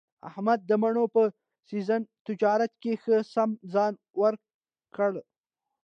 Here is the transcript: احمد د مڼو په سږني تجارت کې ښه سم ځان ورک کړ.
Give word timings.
احمد 0.29 0.59
د 0.69 0.71
مڼو 0.81 1.03
په 1.15 1.21
سږني 1.69 2.07
تجارت 2.27 2.71
کې 2.81 2.93
ښه 3.03 3.15
سم 3.33 3.49
ځان 3.73 3.93
ورک 4.21 4.41
کړ. 4.95 5.11